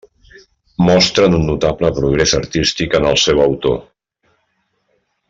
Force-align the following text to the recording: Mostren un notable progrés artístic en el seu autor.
Mostren 0.87 1.35
un 1.39 1.45
notable 1.49 1.91
progrés 1.99 2.33
artístic 2.39 2.97
en 3.01 3.09
el 3.11 3.21
seu 3.25 3.45
autor. 3.47 3.81